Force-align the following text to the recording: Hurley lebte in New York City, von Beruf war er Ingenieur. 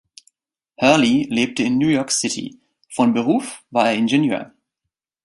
Hurley 0.81 1.27
lebte 1.29 1.61
in 1.61 1.77
New 1.77 1.89
York 1.89 2.09
City, 2.11 2.59
von 2.89 3.13
Beruf 3.13 3.61
war 3.69 3.89
er 3.91 3.97
Ingenieur. 3.97 4.51